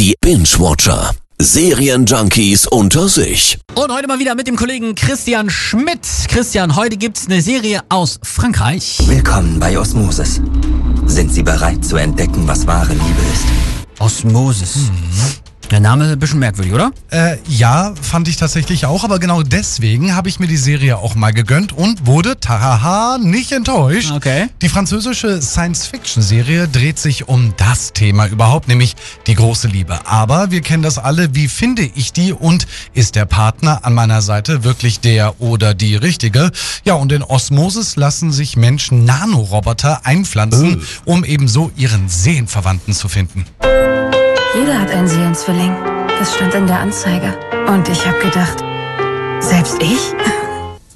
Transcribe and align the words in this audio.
Die 0.00 0.14
Binge-Watcher. 0.22 1.10
Serienjunkies 1.38 2.66
unter 2.66 3.06
sich. 3.06 3.58
Und 3.74 3.92
heute 3.92 4.08
mal 4.08 4.18
wieder 4.18 4.34
mit 4.34 4.46
dem 4.46 4.56
Kollegen 4.56 4.94
Christian 4.94 5.50
Schmidt. 5.50 6.08
Christian, 6.28 6.74
heute 6.74 6.96
gibt's 6.96 7.26
eine 7.26 7.42
Serie 7.42 7.82
aus 7.90 8.18
Frankreich. 8.22 8.98
Willkommen 9.04 9.60
bei 9.60 9.78
Osmosis. 9.78 10.40
Sind 11.04 11.34
Sie 11.34 11.42
bereit 11.42 11.84
zu 11.84 11.96
entdecken, 11.96 12.48
was 12.48 12.66
wahre 12.66 12.94
Liebe 12.94 13.20
ist? 13.34 13.44
Osmosis. 13.98 14.90
Der 15.70 15.78
Name 15.78 16.04
ist 16.04 16.10
ein 16.10 16.18
bisschen 16.18 16.40
merkwürdig, 16.40 16.72
oder? 16.72 16.90
Äh, 17.12 17.36
ja, 17.46 17.94
fand 18.02 18.26
ich 18.26 18.36
tatsächlich 18.36 18.86
auch, 18.86 19.04
aber 19.04 19.20
genau 19.20 19.44
deswegen 19.44 20.16
habe 20.16 20.28
ich 20.28 20.40
mir 20.40 20.48
die 20.48 20.56
Serie 20.56 20.98
auch 20.98 21.14
mal 21.14 21.32
gegönnt 21.32 21.72
und 21.72 22.08
wurde, 22.08 22.40
tahaha, 22.40 23.18
nicht 23.18 23.52
enttäuscht. 23.52 24.10
Okay. 24.10 24.48
Die 24.62 24.68
französische 24.68 25.40
Science-Fiction-Serie 25.40 26.66
dreht 26.66 26.98
sich 26.98 27.28
um 27.28 27.54
das 27.56 27.92
Thema 27.92 28.26
überhaupt, 28.26 28.66
nämlich 28.66 28.96
die 29.28 29.36
große 29.36 29.68
Liebe. 29.68 30.06
Aber 30.06 30.50
wir 30.50 30.60
kennen 30.60 30.82
das 30.82 30.98
alle, 30.98 31.36
wie 31.36 31.46
finde 31.46 31.88
ich 31.94 32.12
die 32.12 32.32
und 32.32 32.66
ist 32.92 33.14
der 33.14 33.26
Partner 33.26 33.84
an 33.84 33.94
meiner 33.94 34.22
Seite 34.22 34.64
wirklich 34.64 34.98
der 34.98 35.40
oder 35.40 35.72
die 35.72 35.94
richtige? 35.94 36.50
Ja, 36.84 36.94
und 36.94 37.12
in 37.12 37.22
Osmosis 37.22 37.94
lassen 37.94 38.32
sich 38.32 38.56
Menschen 38.56 39.04
Nanoroboter 39.04 40.04
einpflanzen, 40.04 40.82
um 41.04 41.24
eben 41.24 41.46
so 41.46 41.70
ihren 41.76 42.08
Seelenverwandten 42.08 42.92
zu 42.92 43.08
finden. 43.08 43.44
Jeder 44.54 44.80
hat 44.80 44.90
einen 44.90 45.06
Seelenzwilling. 45.06 45.74
Das 46.18 46.34
stand 46.34 46.54
in 46.54 46.66
der 46.66 46.80
Anzeige. 46.80 47.38
Und 47.68 47.88
ich 47.88 48.04
habe 48.06 48.18
gedacht, 48.18 48.58
selbst 49.40 49.80
ich? 49.80 50.14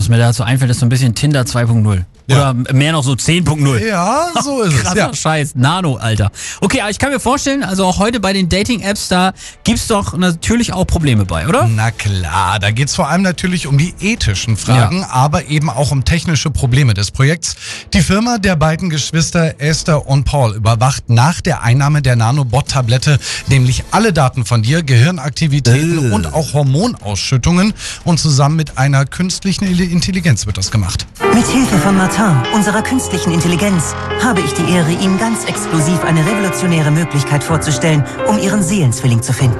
Was 0.04 0.10
mir 0.10 0.18
dazu 0.18 0.42
einfällt, 0.42 0.70
ist 0.70 0.80
so 0.80 0.86
ein 0.86 0.90
bisschen 0.90 1.14
Tinder 1.14 1.44
2.0. 1.44 2.04
Ja. 2.26 2.50
Oder 2.50 2.72
mehr 2.72 2.92
noch 2.92 3.04
so 3.04 3.12
10.0 3.12 3.86
Ja, 3.86 4.28
so 4.42 4.62
ist 4.62 4.74
es. 4.74 4.82
Krasser 4.82 4.96
Ja. 4.96 5.14
Scheiß, 5.14 5.54
Nano, 5.56 5.96
Alter. 5.96 6.30
Okay, 6.60 6.80
aber 6.80 6.90
ich 6.90 6.98
kann 6.98 7.12
mir 7.12 7.20
vorstellen, 7.20 7.62
also 7.62 7.84
auch 7.84 7.98
heute 7.98 8.18
bei 8.18 8.32
den 8.32 8.48
Dating-Apps, 8.48 9.08
da 9.08 9.34
gibt's 9.62 9.88
doch 9.88 10.16
natürlich 10.16 10.72
auch 10.72 10.86
Probleme 10.86 11.26
bei, 11.26 11.46
oder? 11.46 11.68
Na 11.68 11.90
klar, 11.90 12.58
da 12.58 12.70
geht's 12.70 12.94
vor 12.94 13.08
allem 13.08 13.22
natürlich 13.22 13.66
um 13.66 13.76
die 13.76 13.94
ethischen 14.00 14.56
Fragen, 14.56 15.04
aber 15.04 15.46
eben 15.48 15.68
auch 15.68 15.90
um 15.90 16.04
technische 16.04 16.50
Probleme 16.50 16.94
des 16.94 17.10
Projekts. 17.10 17.56
Die 17.92 18.00
Firma 18.00 18.38
der 18.38 18.56
beiden 18.56 18.88
Geschwister 18.88 19.60
Esther 19.60 20.06
und 20.06 20.24
Paul 20.24 20.54
überwacht 20.54 21.10
nach 21.10 21.42
der 21.42 21.62
Einnahme 21.62 22.00
der 22.00 22.16
Nanobot-Tablette 22.16 23.18
nämlich 23.48 23.84
alle 23.90 24.14
Daten 24.14 24.46
von 24.46 24.62
dir, 24.62 24.82
Gehirnaktivitäten 24.82 26.12
und 26.12 26.32
auch 26.32 26.54
Hormonausschüttungen 26.54 27.74
und 28.04 28.18
zusammen 28.18 28.56
mit 28.56 28.78
einer 28.78 29.04
künstlichen 29.04 29.66
Intelligenz 29.94 30.44
wird 30.44 30.58
das 30.58 30.72
gemacht. 30.72 31.06
Mit 31.32 31.46
Hilfe 31.46 31.78
von 31.78 31.96
Martin, 31.96 32.34
unserer 32.52 32.82
künstlichen 32.82 33.32
Intelligenz, 33.32 33.94
habe 34.22 34.40
ich 34.40 34.52
die 34.54 34.72
Ehre, 34.72 34.90
Ihnen 34.90 35.18
ganz 35.18 35.44
exklusiv 35.44 36.02
eine 36.02 36.26
revolutionäre 36.26 36.90
Möglichkeit 36.90 37.44
vorzustellen, 37.44 38.04
um 38.26 38.38
Ihren 38.38 38.62
Seelenzwilling 38.62 39.22
zu 39.22 39.32
finden. 39.32 39.56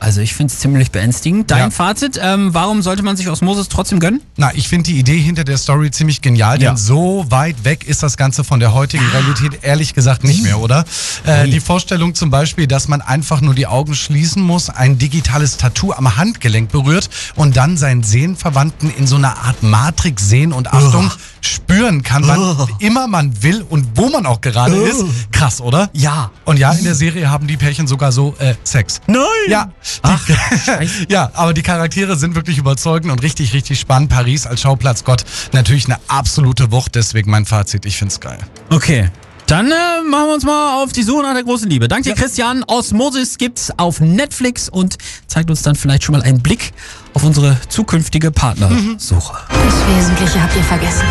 Also 0.00 0.22
ich 0.22 0.34
find's 0.34 0.58
ziemlich 0.58 0.90
beängstigend. 0.90 1.50
Dein 1.50 1.58
Ja. 1.64 1.70
Fazit, 1.70 2.18
ähm, 2.22 2.54
warum 2.54 2.80
sollte 2.80 3.02
man 3.02 3.18
sich 3.18 3.28
Osmosis 3.28 3.68
trotzdem 3.68 4.00
gönnen? 4.00 4.22
Na, 4.38 4.50
ich 4.54 4.66
finde 4.66 4.90
die 4.90 4.98
Idee 4.98 5.18
hinter 5.18 5.44
der 5.44 5.58
Story 5.58 5.90
ziemlich 5.90 6.22
genial, 6.22 6.56
denn 6.58 6.68
Ja. 6.68 6.76
so 6.76 7.26
weit 7.28 7.64
weg 7.64 7.86
ist 7.86 8.02
das 8.02 8.16
Ganze 8.16 8.42
von 8.42 8.60
der 8.60 8.72
heutigen 8.72 9.06
Realität 9.08 9.58
ehrlich 9.62 9.92
gesagt 9.92 10.24
nicht 10.24 10.42
mehr, 10.42 10.58
oder? 10.58 10.86
Äh, 11.26 11.48
die 11.48 11.60
Vorstellung 11.60 12.14
zum 12.14 12.30
Beispiel, 12.30 12.66
dass 12.66 12.88
man 12.88 13.02
einfach 13.02 13.42
nur 13.42 13.54
die 13.54 13.66
Augen 13.66 13.94
schließen 13.94 14.42
muss, 14.42 14.70
ein 14.70 14.96
digitales 14.96 15.58
Tattoo 15.58 15.92
am 15.92 16.16
Handgelenk 16.16 16.70
berührt 16.72 17.10
und 17.36 17.58
dann 17.58 17.76
seinen 17.76 18.02
Seelenverwandten 18.02 18.90
in 18.96 19.06
so 19.06 19.16
einer 19.16 19.36
Art 19.36 19.62
Matrix 19.62 20.26
sehen 20.30 20.54
und 20.54 20.72
Achtung, 20.72 21.10
spüren 21.40 22.02
kann, 22.02 22.26
wann 22.26 22.68
immer 22.78 23.06
man 23.06 23.42
will 23.42 23.62
und 23.68 23.88
wo 23.94 24.08
man 24.08 24.26
auch 24.26 24.40
gerade 24.40 24.76
ist. 24.76 25.04
Krass, 25.32 25.60
oder? 25.60 25.90
Ja. 25.92 26.30
Und 26.44 26.58
ja, 26.58 26.72
in 26.72 26.84
der 26.84 26.94
Serie 26.94 27.30
haben 27.30 27.46
die 27.46 27.56
Pärchen 27.56 27.86
sogar 27.86 28.12
so 28.12 28.34
äh, 28.38 28.54
Sex. 28.64 29.00
Nein! 29.06 29.24
Ja. 29.48 29.72
Ach, 30.02 30.26
Scheiße. 30.26 31.06
ja, 31.08 31.30
aber 31.34 31.54
die 31.54 31.62
Charaktere 31.62 32.16
sind 32.16 32.34
wirklich 32.34 32.58
überzeugend 32.58 33.12
und 33.12 33.22
richtig, 33.22 33.52
richtig 33.54 33.80
spannend. 33.80 34.10
Paris 34.10 34.46
als 34.46 34.60
Schauplatz 34.60 35.04
Gott 35.04 35.24
natürlich 35.52 35.86
eine 35.86 35.98
absolute 36.08 36.72
Wucht, 36.72 36.94
deswegen 36.94 37.30
mein 37.30 37.46
Fazit, 37.46 37.86
ich 37.86 37.96
find's 37.96 38.20
geil. 38.20 38.38
Okay. 38.70 39.10
Dann 39.50 39.66
äh, 39.66 39.74
machen 40.08 40.28
wir 40.28 40.34
uns 40.34 40.44
mal 40.44 40.80
auf 40.80 40.92
die 40.92 41.02
Suche 41.02 41.24
nach 41.24 41.34
der 41.34 41.42
großen 41.42 41.68
Liebe. 41.68 41.88
Danke 41.88 42.10
dir, 42.10 42.14
Christian. 42.14 42.62
Osmosis 42.68 43.36
gibt's 43.36 43.72
auf 43.78 43.98
Netflix 43.98 44.68
und 44.68 44.96
zeigt 45.26 45.50
uns 45.50 45.62
dann 45.62 45.74
vielleicht 45.74 46.04
schon 46.04 46.12
mal 46.12 46.22
einen 46.22 46.40
Blick 46.40 46.72
auf 47.14 47.24
unsere 47.24 47.56
zukünftige 47.68 48.30
Partnersuche. 48.30 49.38
Das 49.48 49.96
Wesentliche 49.96 50.40
habt 50.40 50.54
ihr 50.54 50.62
vergessen. 50.62 51.04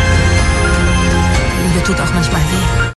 Liebe 1.68 1.84
tut 1.84 2.00
auch 2.00 2.14
manchmal 2.14 2.40
weh. 2.40 2.90